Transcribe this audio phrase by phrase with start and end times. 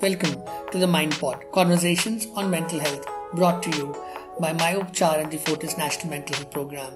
[0.00, 3.04] Welcome to the MindPod, conversations on mental health,
[3.34, 3.96] brought to you
[4.38, 6.92] by myUpchar and the Fortis National Mental Health Program.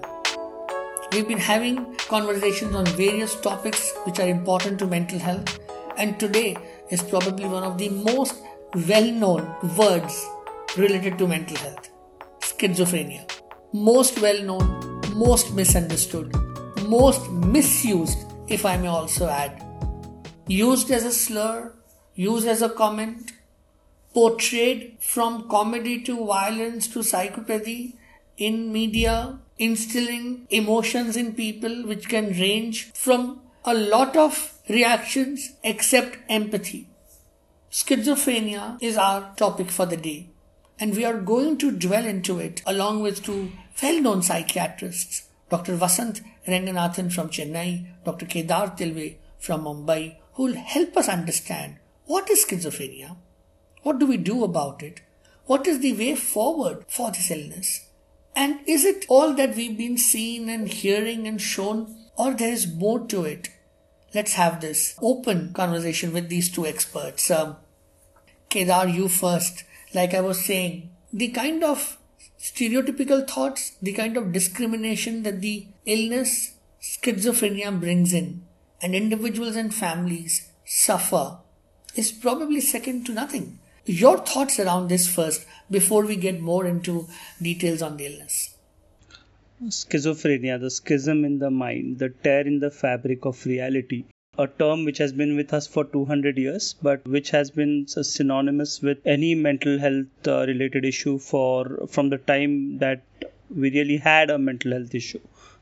[1.11, 5.59] We've been having conversations on various topics which are important to mental health,
[5.97, 6.55] and today
[6.91, 8.35] is probably one of the most
[8.87, 10.25] well known words
[10.77, 11.89] related to mental health
[12.39, 13.29] schizophrenia.
[13.73, 16.33] Most well known, most misunderstood,
[16.87, 19.61] most misused, if I may also add.
[20.47, 21.73] Used as a slur,
[22.15, 23.31] used as a comment,
[24.13, 27.93] portrayed from comedy to violence to psychopathy
[28.37, 36.17] in media, instilling emotions in people which can range from a lot of reactions except
[36.29, 36.87] empathy.
[37.71, 40.29] Schizophrenia is our topic for the day,
[40.79, 43.51] and we are going to dwell into it along with two
[43.81, 45.75] well known psychiatrists, Dr.
[45.75, 48.25] Vasanth Renganathan from Chennai, Dr.
[48.25, 53.15] Kedar Tilwe from Mumbai, who will help us understand what is schizophrenia,
[53.81, 55.01] what do we do about it,
[55.45, 57.89] what is the way forward for this illness,
[58.35, 62.67] and is it all that we've been seeing and hearing and shown, or there is
[62.67, 63.49] more to it?
[64.13, 67.29] Let's have this open conversation with these two experts.
[67.31, 67.57] Um,
[68.49, 69.63] Kedar, you first.
[69.93, 71.97] Like I was saying, the kind of
[72.39, 78.43] stereotypical thoughts, the kind of discrimination that the illness schizophrenia brings in,
[78.81, 81.37] and individuals and families suffer,
[81.95, 83.59] is probably second to nothing.
[83.85, 87.07] Your thoughts around this first before we get more into
[87.41, 88.55] details on the illness.
[89.63, 94.05] Schizophrenia, the schism in the mind, the tear in the fabric of reality,
[94.37, 98.81] a term which has been with us for 200 years but which has been synonymous
[98.81, 103.03] with any mental health uh, related issue for from the time that
[103.55, 105.19] we really had a mental health issue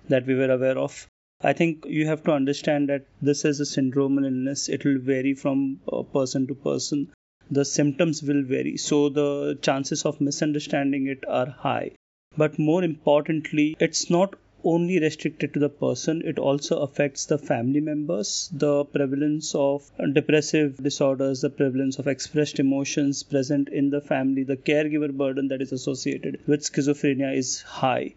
[0.08, 1.06] that we were aware of
[1.44, 4.70] i think you have to understand that this is a syndromal illness.
[4.70, 7.12] It will vary from uh, person to person.
[7.50, 8.78] The symptoms will vary.
[8.78, 11.92] So the chances of misunderstanding it are high.
[12.38, 16.22] But more importantly it's not only restricted to the person.
[16.24, 18.50] It also affects the family members.
[18.54, 24.58] The prevalence of depressive disorders the prevalence of expressed emotions present in the family the
[24.58, 28.14] caregiver burden that is associated with schizophrenia is high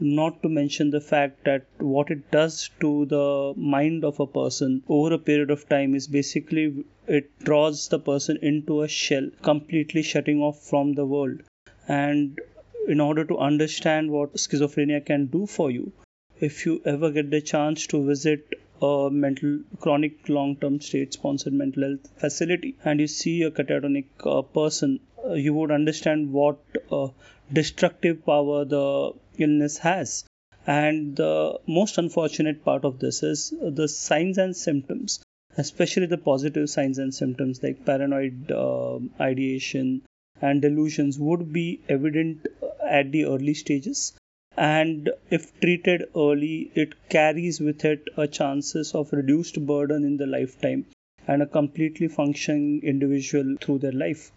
[0.00, 4.82] not to mention the fact that what it does to the mind of a person
[4.88, 10.02] over a period of time is basically it draws the person into a shell completely
[10.02, 11.42] shutting off from the world.
[11.88, 12.40] And
[12.88, 15.92] in order to understand what schizophrenia can do for you
[16.40, 22.10] if you ever get the chance to visit a mental chronic long-term state-sponsored mental health
[22.20, 26.58] facility and you see a catatonic uh, person uh, you would understand what
[26.92, 27.08] uh,
[27.50, 30.24] destructive power the illness has.
[30.66, 35.20] And the most unfortunate part of this is the signs and symptoms
[35.56, 40.02] especially the positive signs and symptoms like paranoid uh, ideation
[40.42, 42.46] and delusions would be evident
[42.86, 44.12] at the early stages.
[44.56, 50.26] And if treated early it carries with it a chances of reduced burden in the
[50.26, 50.86] lifetime
[51.26, 54.32] and a completely functioning individual through their life.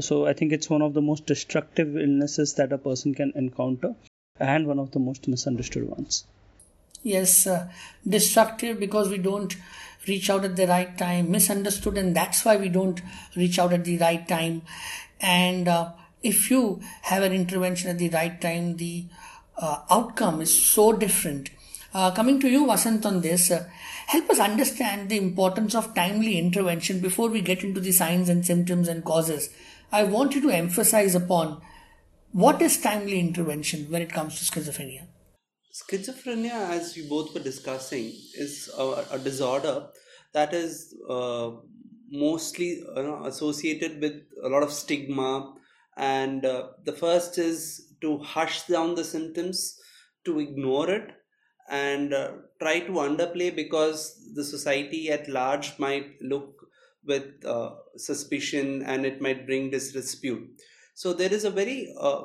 [0.00, 3.94] So i think it's one of the most destructive illnesses that a person can encounter
[4.40, 6.24] and one of the most misunderstood ones
[7.02, 7.68] yes uh,
[8.06, 9.56] destructive because we don't
[10.06, 13.02] reach out at the right time misunderstood and that's why we don't
[13.36, 14.62] reach out at the right time
[15.20, 15.90] and uh,
[16.22, 19.04] if you have an intervention at the right time, the
[19.56, 21.50] uh, outcome is so different.
[21.94, 23.68] Uh, coming to you, Vasanth, on this, uh,
[24.06, 28.44] help us understand the importance of timely intervention before we get into the signs and
[28.44, 29.50] symptoms and causes.
[29.90, 31.60] I want you to emphasize upon
[32.32, 35.06] what is timely intervention when it comes to schizophrenia.
[35.72, 39.88] Schizophrenia, as we both were discussing, is a, a disorder
[40.34, 41.50] that is uh,
[42.10, 45.54] mostly you know, associated with a lot of stigma
[45.96, 49.78] and uh, the first is to hush down the symptoms
[50.24, 51.10] to ignore it
[51.70, 56.54] and uh, try to underplay because the society at large might look
[57.04, 60.48] with uh, suspicion and it might bring disrepute
[61.00, 62.22] so there is a very uh,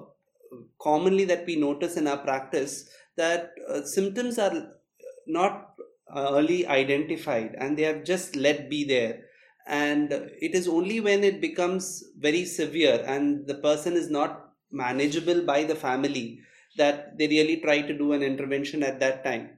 [0.82, 4.56] commonly that we notice in our practice that uh, symptoms are
[5.28, 5.76] not
[6.12, 9.26] uh, early identified and they have just let be there.
[9.68, 15.46] And it is only when it becomes very severe and the person is not manageable
[15.46, 16.40] by the family
[16.76, 19.52] that they really try to do an intervention at that time.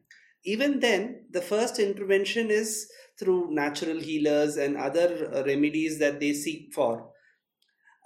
[0.44, 6.34] Even then the first intervention is through natural healers and other uh, remedies that they
[6.34, 7.15] seek for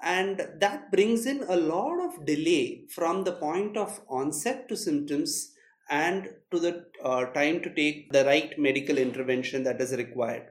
[0.02, 5.52] and that brings in a lot of delay from the point of onset to symptoms
[5.90, 10.48] and to the uh, time to take the right medical intervention that is required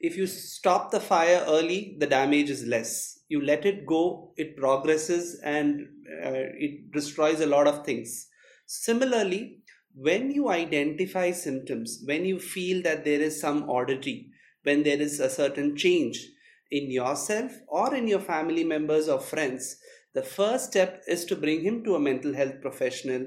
[0.00, 3.18] if you stop the fire early, the damage is less.
[3.28, 5.80] You let it go, it progresses and
[6.24, 8.28] uh, it destroys a lot of things.
[8.66, 9.58] Similarly,
[9.94, 14.30] when you identify symptoms, when you feel that there is some oddity,
[14.62, 16.24] when there is a certain change
[16.70, 19.76] in yourself or in your family members or friends,
[20.14, 23.26] the first step is to bring him to a mental health professional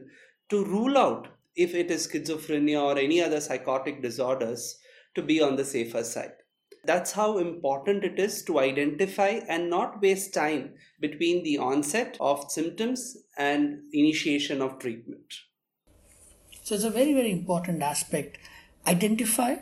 [0.49, 4.77] to rule out if it is schizophrenia or any other psychotic disorders
[5.15, 6.33] to be on the safer side.
[6.83, 12.51] That's how important it is to identify and not waste time between the onset of
[12.51, 15.33] symptoms and initiation of treatment.
[16.63, 18.39] So it's a very, very important aspect.
[18.87, 19.57] Identify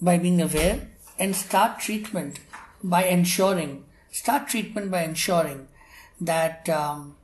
[0.00, 2.40] by being aware and start treatment
[2.82, 5.68] by ensuring, start treatment by ensuring
[6.20, 7.16] that um,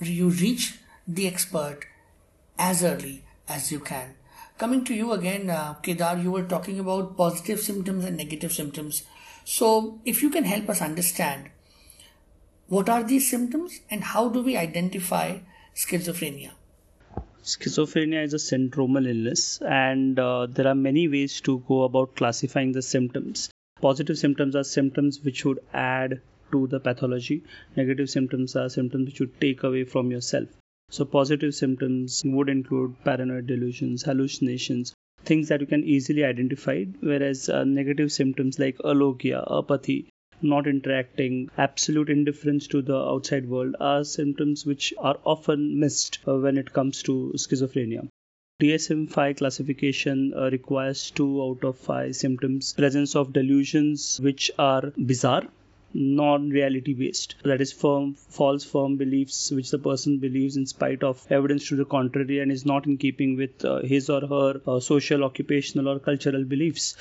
[0.00, 1.80] you reach the expert
[2.58, 4.14] as early as you can.
[4.58, 9.02] Coming to you again, uh, Kedar, you were talking about positive symptoms and negative symptoms.
[9.44, 11.50] So, if you can help us understand
[12.68, 15.38] what are these symptoms and how do we identify
[15.74, 16.50] schizophrenia?
[17.46, 22.72] Schizophrenia is a syndromal illness, and uh, there are many ways to go about classifying
[22.72, 23.48] the symptoms.
[23.80, 26.20] Positive symptoms are symptoms which would add
[26.50, 27.44] to the pathology,
[27.76, 30.48] negative symptoms are symptoms which would take away from yourself.
[30.90, 34.92] So, positive symptoms would include paranoid delusions, hallucinations,
[35.24, 40.08] things that you can easily identify, whereas uh, negative symptoms like alogia, apathy,
[40.42, 46.36] not interacting, absolute indifference to the outside world are symptoms which are often missed uh,
[46.36, 48.08] when it comes to schizophrenia.
[48.60, 52.72] DSM 5 classification uh, requires 2 out of 5 symptoms.
[52.72, 55.44] Presence of delusions which are bizarre
[55.96, 57.36] non-reality based.
[57.42, 61.76] That is firm false firm beliefs which the person believes in spite of evidence to
[61.76, 65.88] the contrary and is not in keeping with uh, his or her uh, social occupational
[65.88, 66.96] or cultural beliefs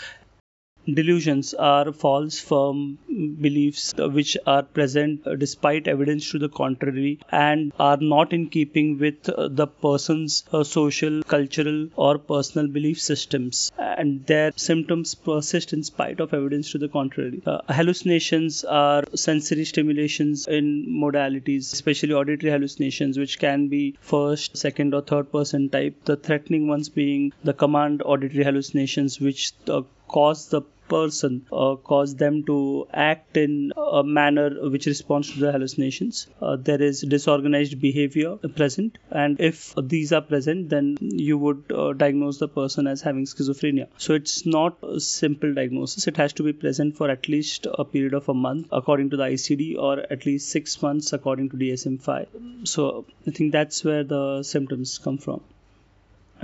[0.93, 2.97] delusions are false firm
[3.41, 9.23] beliefs which are present despite evidence to the contrary and are not in keeping with
[9.23, 13.71] the person's uh, social cultural or personal belief systems.
[13.77, 17.41] And their symptoms persist in spite of evidence to the contrary.
[17.45, 24.93] Uh, hallucinations are sensory stimulations in modalities especially auditory hallucinations which can be first second
[24.93, 25.95] or third person type.
[26.05, 32.15] The threatening ones being the command auditory hallucinations which uh, cause the person uh, cause
[32.15, 36.27] them to act in a manner which responds to the hallucinations.
[36.41, 41.93] Uh, there is disorganized behavior present, and if these are present, then you would uh,
[41.93, 43.87] diagnose the person as having schizophrenia.
[43.97, 47.85] So it's not a simple diagnosis, it has to be present for at least a
[47.85, 51.57] period of a month according to the ICD, or at least six months according to
[51.57, 52.27] DSM 5.
[52.63, 55.41] So I think that's where the symptoms come from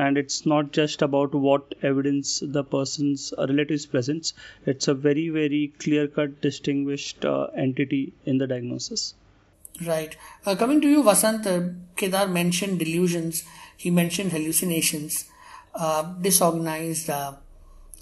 [0.04, 4.34] and it's not just about what evidence the person's relatives presents
[4.66, 9.14] it's a very very clear cut distinguished uh, entity in the diagnosis.
[9.86, 10.16] Right.
[10.46, 13.44] Uh, coming to you vasanth uh, kedar mentioned delusions.
[13.78, 15.26] He mentioned hallucinations
[15.74, 17.34] uh, disorganized uh,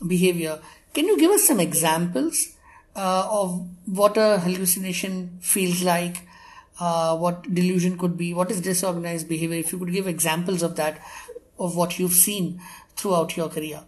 [0.05, 0.59] behavior.
[0.93, 2.47] Can you give us some examples
[2.95, 6.25] uh, of what a hallucination feels like
[6.79, 8.33] what delusion could be?
[8.33, 9.59] What is disorganized behavior?
[9.59, 10.99] If you could give examples of that
[11.59, 12.59] of what you've seen
[12.95, 13.83] throughout your career?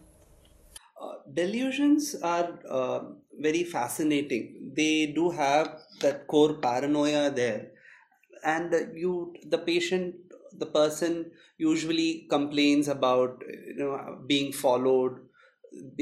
[1.02, 3.00] Uh, delusions are uh,
[3.40, 4.74] very fascinating.
[4.76, 7.72] They do have that core paranoia there,
[8.44, 10.16] and you, the patient,
[10.58, 15.20] the person usually complains about you know being followed.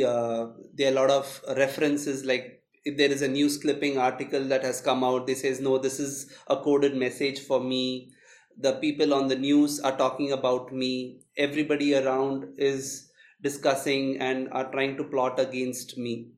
[0.06, 4.44] Uh, there are a lot of references like if there is a news clipping article
[4.46, 8.12] that has come out, they says no, this is a coded message for me
[8.60, 11.22] the people on the news are talking about me.
[11.38, 13.12] Everybody around is
[13.42, 16.32] discussing and are trying to plot against me.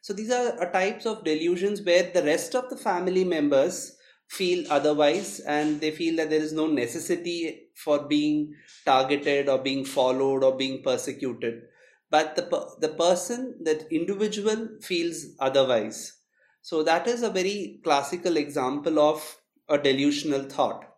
[0.00, 3.96] So these are types of delusions where the rest of the family members
[4.28, 8.54] feel otherwise and they feel that there is no necessity for being
[8.84, 11.62] targeted or being followed or being persecuted.
[12.10, 16.18] But the the person that individual feels otherwise.
[16.62, 19.38] So that is a very classical example of
[19.68, 20.93] a delusional thought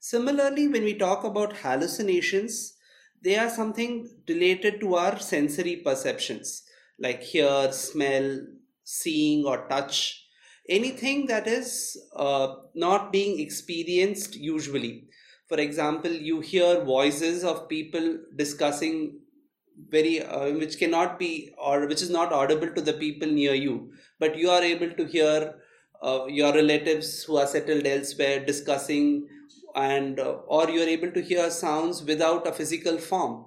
[0.00, 2.74] Similarly, when we talk about hallucinations,
[3.22, 6.62] they are something related to our sensory perceptions
[6.98, 8.40] like hear, smell,
[8.84, 10.24] seeing, or touch.
[10.68, 15.08] Anything that is uh, not being experienced usually.
[15.48, 19.20] For example, you hear voices of people discussing
[19.90, 23.92] very uh, which cannot be or which is not audible to the people near you
[24.18, 25.54] but you are able to hear
[26.02, 29.28] uh, your relatives who are settled elsewhere discussing
[29.76, 33.44] and uh, or you're able to hear sounds without a physical form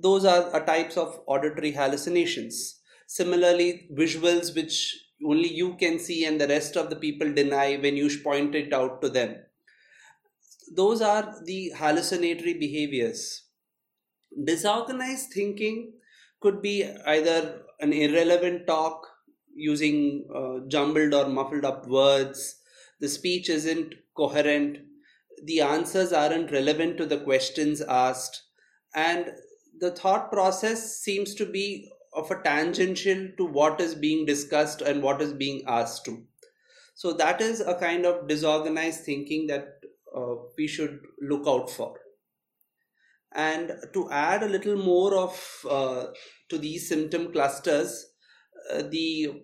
[0.00, 6.40] those are, are types of auditory hallucinations Similarly, visuals which only you can see and
[6.40, 9.36] the rest of the people deny when you point it out to them.
[10.74, 13.44] Those are the hallucinatory behaviors.
[14.44, 15.94] Disorganized thinking
[16.40, 19.06] could be either an irrelevant talk
[19.54, 22.60] using uh, jumbled or muffled up words,
[23.00, 24.78] the speech isn't coherent,
[25.44, 28.42] the answers aren't relevant to the questions asked,
[28.94, 29.32] and
[29.78, 35.02] the thought process seems to be of a tangential to what is being discussed and
[35.02, 36.24] what is being asked to.
[36.94, 39.80] So that is a kind of disorganized thinking that
[40.16, 41.94] uh, we should look out for.
[43.34, 46.06] And to add a little more of uh,
[46.48, 48.06] to these symptom clusters,
[48.72, 49.42] uh, the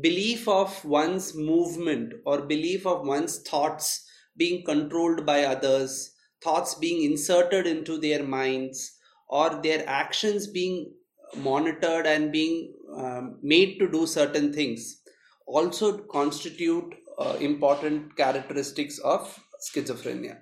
[0.00, 7.10] belief of one's movement or belief of one's thoughts being controlled by others, thoughts being
[7.10, 8.98] inserted into their minds,
[9.28, 10.92] or their actions being
[11.36, 15.02] monitored and being um, made to do certain things
[15.46, 20.38] also constitute uh, important characteristics of schizophrenia.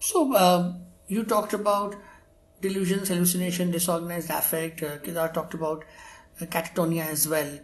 [0.00, 0.74] So, uh,
[1.08, 1.96] you talked about
[2.60, 4.82] delusions, hallucination, disorganized affect.
[4.82, 5.84] Uh, Kedar talked about
[6.40, 7.58] uh, catatonia as well.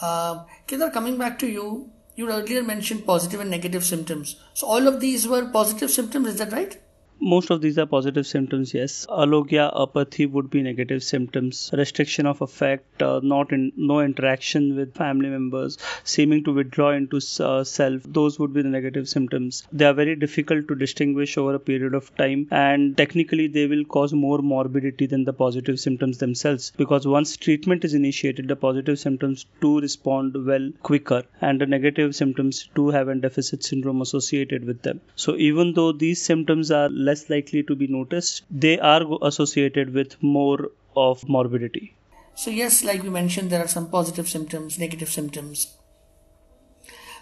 [0.00, 1.90] Uh, Kedar, coming back to you,
[2.20, 4.36] you earlier mentioned positive and negative symptoms.
[4.54, 6.78] So, all of these were positive symptoms, is that right?
[7.20, 9.06] Most of these are positive symptoms yes.
[9.08, 11.70] Alogia apathy would be negative symptoms.
[11.72, 17.20] Restriction of affect uh, not in no interaction with family members seeming to withdraw into
[17.40, 19.66] uh, self those would be the negative symptoms.
[19.72, 23.84] They are very difficult to distinguish over a period of time and technically they will
[23.84, 28.98] cause more morbidity than the positive symptoms themselves because once treatment is initiated the positive
[28.98, 34.64] symptoms do respond well quicker and the negative symptoms do have a deficit syndrome associated
[34.64, 35.00] with them.
[35.16, 40.22] So even though these symptoms are less likely to be noticed, they are associated with
[40.22, 41.96] more of morbidity.
[42.34, 45.76] So, yes, like we mentioned, there are some positive symptoms, negative symptoms.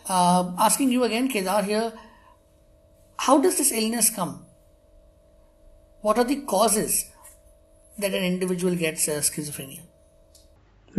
[0.08, 1.92] Uh, asking you again, Kedar, here,
[3.18, 4.44] how does this illness come?
[6.02, 7.10] What are the causes
[7.98, 9.82] that an individual gets uh, schizophrenia?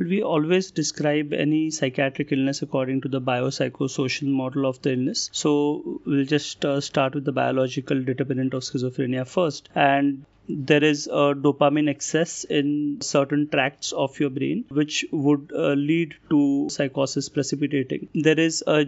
[0.08, 5.29] We always describe any psychiatric illness according to the biopsychosocial model of the illness.
[5.34, 9.70] So we'll just uh, start with the biological determinant of schizophrenia first.
[9.75, 15.74] And there is a dopamine excess in certain tracts of your brain which would uh,
[15.74, 18.86] lead to psychosis precipitating there is a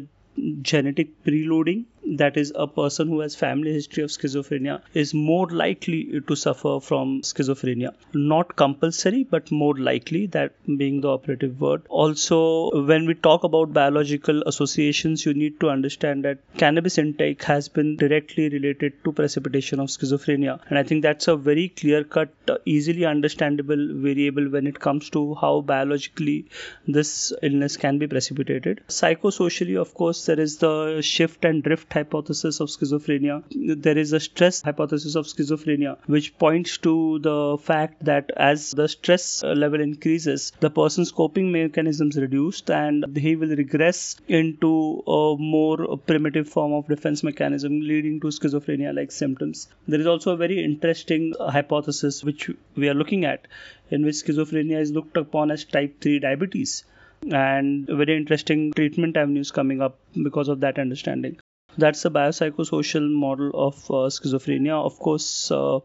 [0.64, 6.22] genetic preloading that is a person who has family history of schizophrenia is more likely
[6.28, 7.94] to suffer from schizophrenia.
[8.14, 11.84] Not compulsory but more likely that being the operative word.
[11.90, 17.70] Also when we talk about biological associations you need to understand that cannabis intake has
[17.70, 20.60] been directly related to precipitation of schizophrenia.
[20.70, 22.30] And i think that's a very clear cut
[22.66, 26.46] easily understandable variable when it comes to how biologically
[26.88, 28.82] this illness can be precipitated.
[28.88, 33.44] Psychosocially of course there is the shift and drift hypothesis of schizophrenia.
[33.82, 38.88] There is a stress hypothesis of schizophrenia, which points to the fact that as the
[38.88, 45.36] stress uh, level increases, the person's coping mechanisms reduced and he will regress into a
[45.38, 49.68] more primitive form of defense mechanism leading to schizophrenia like symptoms.
[49.88, 53.48] There is also a very interesting uh, hypothesis which we are looking at
[53.90, 56.84] in which schizophrenia is looked upon as type 3 diabetes
[57.30, 61.38] and very interesting treatment avenues coming up because of that understanding
[61.78, 64.84] that's the biopsychosocial model of uh, schizophrenia.
[64.84, 65.80] Of course uh,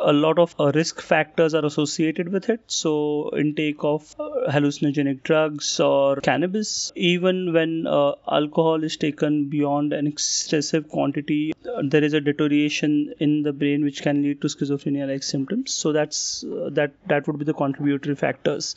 [0.00, 2.60] a lot of uh, risk factors are associated with it.
[2.66, 9.92] So intake of uh, hallucinogenic drugs or cannabis even when uh, alcohol is taken beyond
[9.92, 14.48] an excessive quantity uh, there is a deterioration in the brain which can lead to
[14.48, 15.72] schizophrenia like symptoms.
[15.72, 18.74] So that's that that would be the contributory factors.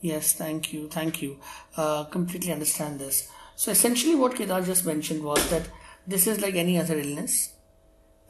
[0.00, 1.38] Yes thank you thank you.
[2.10, 5.68] Completely understand this so essentially, what Kedar just mentioned was that
[6.06, 7.54] this is like any other illness,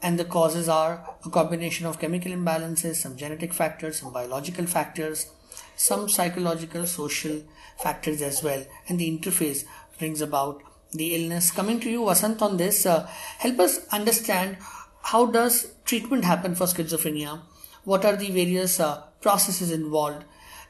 [0.01, 5.29] and the causes are a combination of chemical imbalances, some genetic factors, some biological factors,
[5.75, 7.43] some psychological, social
[7.77, 9.65] factors as well, and the interface
[9.99, 11.51] brings about the illness.
[11.51, 13.05] Coming to you, Vasanth, on this, uh,
[13.39, 14.57] help us understand
[15.01, 17.41] how does treatment happen for schizophrenia?
[17.83, 20.23] What are the various uh, processes involved,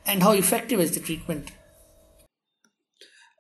[0.06, 1.52] and how effective is the treatment?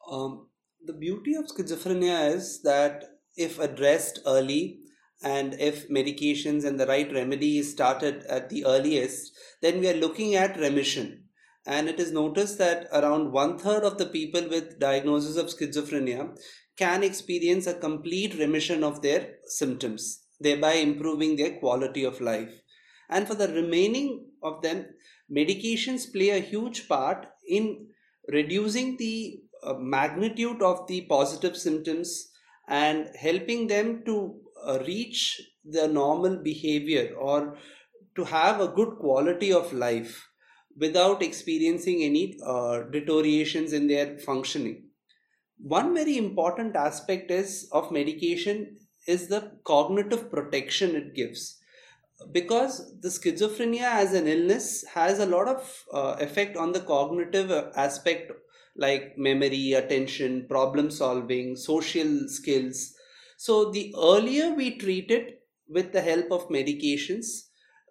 [0.09, 0.46] Um,
[0.87, 3.03] the beauty of schizophrenia is that
[3.35, 4.79] if addressed early
[5.21, 10.01] and if medications and the right remedy is started at the earliest, then we are
[10.05, 11.25] looking at remission.
[11.65, 16.37] And it is noticed that around one third of the people with diagnosis of schizophrenia
[16.77, 22.61] can experience a complete remission of their symptoms, thereby improving their quality of life.
[23.09, 24.85] And for the remaining of them,
[25.29, 27.87] medications play a huge part in
[28.29, 29.41] reducing the
[29.79, 32.31] magnitude of the positive symptoms
[32.67, 37.57] and helping them to uh, reach the normal behavior or
[38.15, 40.27] to have a good quality of life
[40.77, 44.83] without experiencing any uh, deteriorations in their functioning.
[45.59, 51.57] One very important aspect is of medication is the cognitive protection it gives.
[52.31, 57.51] Because the schizophrenia as an illness has a lot of uh, effect on the cognitive
[57.51, 58.31] uh, aspect
[58.77, 62.93] like memory attention problem solving social skills.
[63.37, 67.47] So the earlier we treat it with the help of medications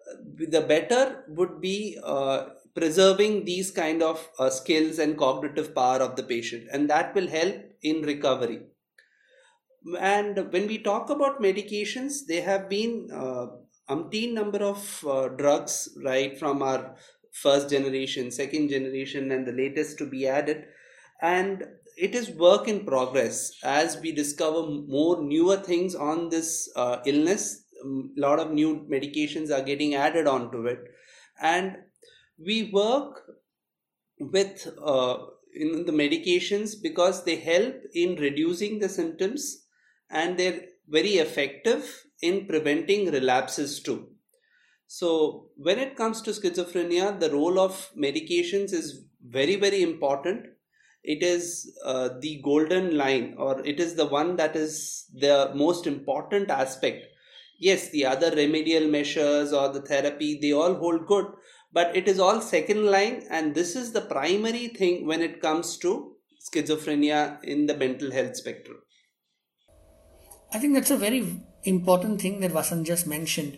[0.09, 0.15] uh,
[0.49, 6.15] the better would be uh, preserving these kind of uh, skills and cognitive power of
[6.15, 8.61] the patient and that will help in recovery.
[9.99, 13.47] And when we talk about medications there have been uh,
[13.89, 16.95] umpteen number of uh, drugs right from our
[17.31, 20.65] first generation second generation and the latest to be added
[21.21, 21.63] and
[21.97, 23.51] it is work in progress.
[23.63, 28.85] As we discover more newer things on this uh, illness a um, lot of new
[28.89, 30.79] medications are getting added onto it.
[31.39, 31.77] And
[32.43, 33.23] we work
[34.19, 35.17] with uh,
[35.53, 39.65] in the medications because they help in reducing the symptoms
[40.09, 44.07] and they're very effective in preventing relapses too.
[44.87, 50.45] So when it comes to schizophrenia the role of medications is very very important
[51.03, 55.87] it is uh, the golden line or it is the one that is the most
[55.87, 57.05] important aspect.
[57.59, 61.25] Yes the other remedial measures or the therapy they all hold good
[61.73, 65.77] but it is all second line and this is the primary thing when it comes
[65.77, 66.13] to
[66.47, 68.77] schizophrenia in the mental health spectrum.
[70.53, 73.57] I think that's a very important thing that vasan just mentioned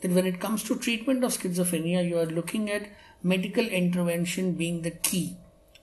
[0.00, 2.88] that when it comes to treatment of schizophrenia you are looking at
[3.22, 5.36] medical intervention being the key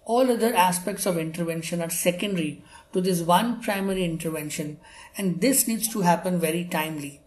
[0.05, 2.63] all other aspects of intervention are secondary
[2.93, 4.79] to this one primary intervention
[5.17, 7.19] and this needs to happen very timely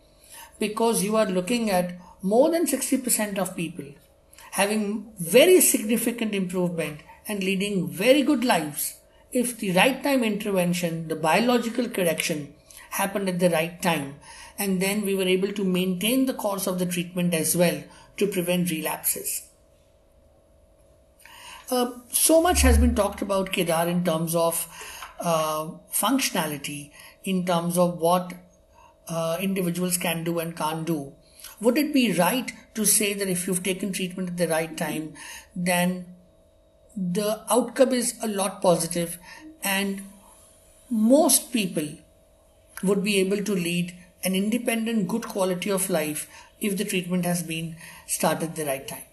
[0.59, 3.85] because you are looking at more than 60% of people
[4.53, 8.99] having very significant improvement and leading very good lives
[9.31, 12.55] if the right time intervention, the biological correction
[12.91, 14.17] happened at the right time,
[14.59, 17.83] and then we were able to maintain the course of the treatment as well
[18.17, 19.43] to prevent relapses.
[21.71, 24.67] Uh, so much has been talked about Kedar in terms of
[25.21, 26.91] uh, functionality,
[27.25, 28.33] in terms of what
[29.09, 31.13] uh, individuals can do and can't do.
[31.61, 35.13] Would it be right to say that if you've taken treatment at the right time,
[35.55, 36.07] then
[36.97, 39.19] the outcome is a lot positive
[39.63, 40.03] and
[40.89, 41.89] most people
[42.83, 46.29] would be able to lead an independent, good quality of life
[46.61, 47.77] if the treatment has been
[48.07, 49.08] started at the right time?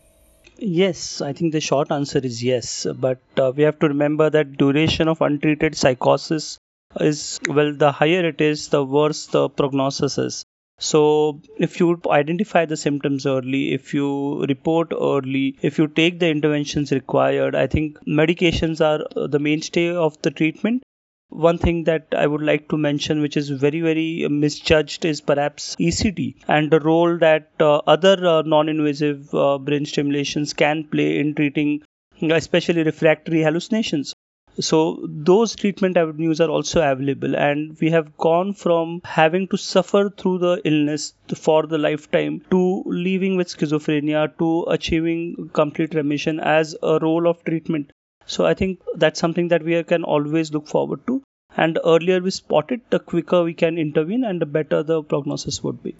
[0.59, 2.85] Yes, I think the short answer is yes.
[2.99, 6.59] But uh, we have to remember that duration of untreated psychosis
[6.99, 10.43] is, well, the higher it is, the worse the prognosis is.
[10.77, 16.27] So, if you identify the symptoms early, if you report early, if you take the
[16.29, 20.83] interventions required, I think medications are the mainstay of the treatment.
[21.29, 25.75] One thing that I would like to mention, which is very, very misjudged, is perhaps
[25.75, 31.19] ECT and the role that uh, other uh, non invasive uh, brain stimulations can play
[31.19, 31.81] in treating
[32.21, 34.13] especially refractory hallucinations.
[34.59, 40.09] So those treatment avenues are also available and we have gone from having to suffer
[40.09, 46.75] through the illness for the lifetime to living with schizophrenia to achieving complete remission as
[46.81, 47.91] a role of treatment
[48.25, 51.21] so i think that's something that we can always look forward to.
[51.57, 55.63] And earlier we spot it the quicker we can intervene and the better the prognosis
[55.63, 55.95] would be.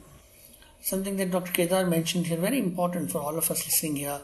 [0.82, 4.20] Something that dr kedar mentioned here very important for all of us listening here.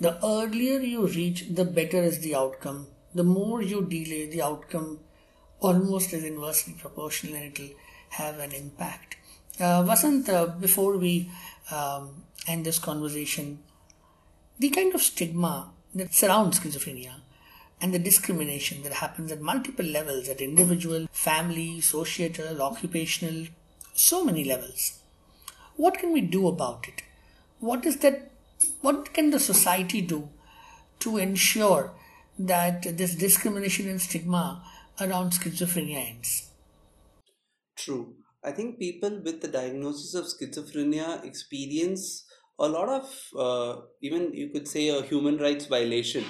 [0.00, 2.86] The earlier you reach the better is the outcome.
[3.14, 4.98] The more you delay, the outcome
[5.60, 7.74] almost is inversely proportional and it'll
[8.10, 9.16] have an impact.
[9.58, 11.30] Uh, Vasanth, uh, before we
[11.70, 13.60] um, end this conversation,
[14.58, 17.14] the kind of stigma that surrounds schizophrenia
[17.80, 23.46] and the discrimination that happens at multiple levels at individual, family, societal, occupational,
[23.92, 25.00] so many levels.
[25.76, 27.02] What can we do about it?
[27.60, 28.30] What is that?
[28.80, 30.28] What can the society do
[31.00, 31.92] to ensure
[32.38, 34.64] that this discrimination and stigma
[35.00, 36.50] around schizophrenia ends.
[37.76, 38.14] True.
[38.42, 42.24] I think people with the diagnosis of schizophrenia experience
[42.58, 46.24] a lot of, uh, even you could say, a human rights violation.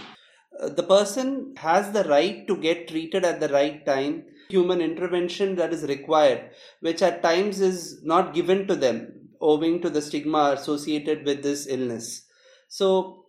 [0.60, 5.56] Uh, the person has the right to get treated at the right time, human intervention
[5.56, 9.10] that is required, which at times is not given to them
[9.40, 12.26] owing to the stigma associated with this illness.
[12.68, 13.26] So,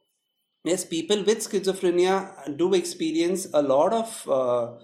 [0.63, 4.75] yes, people with schizophrenia do experience a lot of uh,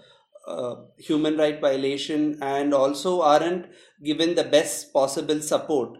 [0.46, 3.66] uh, human right violation and also aren't
[4.04, 5.98] given the best possible support.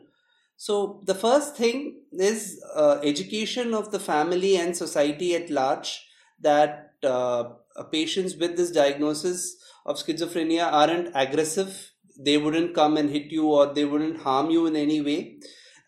[0.63, 6.07] So the first thing is uh, education of the family and society at large
[6.41, 7.55] that uh,
[7.91, 11.91] patients with this diagnosis of schizophrenia aren't aggressive.
[12.17, 15.41] They wouldn't come and hit you or they wouldn't harm you in any way.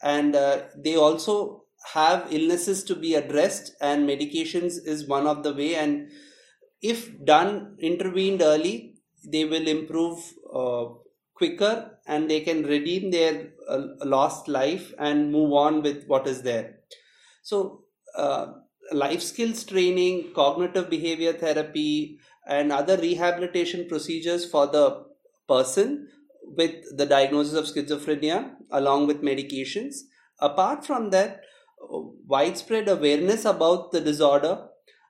[0.02, 5.54] And uh, they also have illnesses to be addressed and medications is one of the
[5.54, 6.10] way and
[6.82, 10.18] if done intervened early they will improve
[10.52, 10.86] uh,
[11.34, 16.42] quicker and they can redeem their uh, lost life and move on with what is
[16.42, 16.76] there.
[17.42, 17.84] So
[18.16, 18.46] uh,
[18.92, 25.04] life skills training cognitive behavior therapy and other rehabilitation procedures for the
[25.48, 26.08] person
[26.42, 29.96] with the diagnosis of schizophrenia along with medications.
[30.40, 31.40] Apart from that
[32.26, 34.66] widespread awareness about the disorder,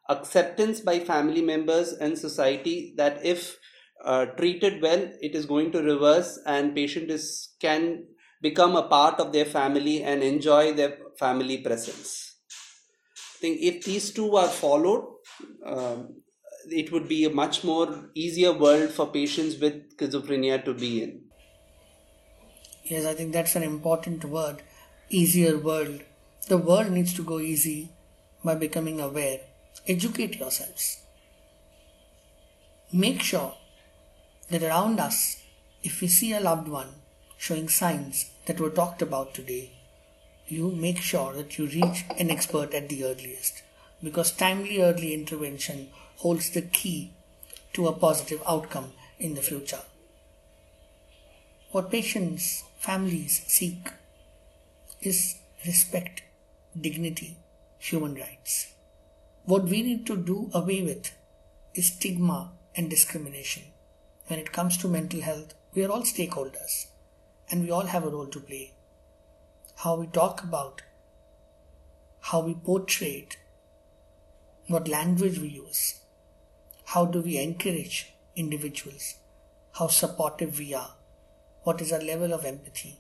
[0.09, 3.59] acceptance by family members and society that if
[4.05, 8.05] uh, treated well, it is going to reverse and patient is can
[8.41, 12.37] become a part of their family and enjoy their family presence.
[13.37, 15.05] I think if these two are followed,
[15.65, 16.23] um,
[16.71, 21.21] it would be a much more easier world for patients with schizophrenia to be in.
[22.85, 24.63] Yes, I think that's an important word,
[25.09, 26.03] easier world
[26.47, 27.91] the world needs to go easy
[28.45, 29.41] by becoming aware.
[29.89, 30.99] Educate yourselves.
[32.93, 33.55] Make sure
[34.51, 35.43] that around us,
[35.83, 36.95] if we see a loved one
[37.45, 39.71] showing signs that were talked about today,
[40.49, 43.63] you make sure that you reach an expert at the earliest
[44.03, 47.13] because timely early intervention holds the key
[47.75, 49.83] to a positive outcome in the future.
[51.73, 53.91] What patients, families seek
[55.03, 56.23] is respect
[56.81, 57.37] dignity,
[57.79, 58.73] human rights.
[59.45, 61.13] What we need to do away with
[61.75, 63.65] is stigma and discrimination.
[64.29, 66.87] When it comes to mental health, we are all stakeholders
[67.55, 68.73] and we all have a role to play.
[69.77, 70.83] How we talk about,
[72.21, 73.37] how we portray it,
[74.67, 76.01] what language we use,
[76.87, 79.15] how do we encourage individuals,
[79.79, 80.95] how supportive we are,
[81.63, 82.99] what is our level of empathy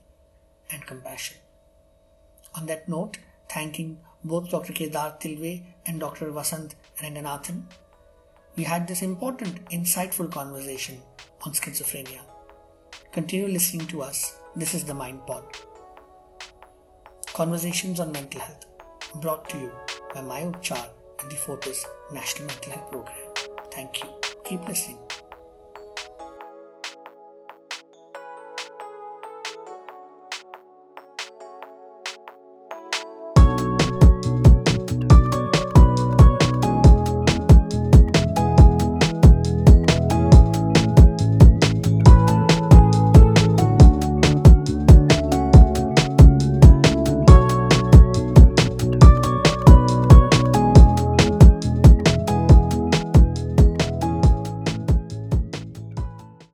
[0.70, 1.36] and compassion.
[2.54, 3.18] On that note,
[3.50, 4.72] thanking both Dr.
[4.72, 6.30] Kedar Tilwe and Dr.
[6.30, 7.64] Vasanth Renganathan.
[8.54, 11.02] We had this important, insightful conversation
[11.42, 12.20] on schizophrenia.
[13.10, 14.36] Continue listening to us.
[14.56, 15.42] This is the Mind Pod.
[17.32, 18.66] Conversations on Mental Health,
[19.16, 19.72] brought to you
[20.14, 20.90] by myUpchar
[21.20, 23.16] and the Fortis National Mental Health Program.
[23.72, 24.10] Thank you.
[24.44, 25.03] Keep listening.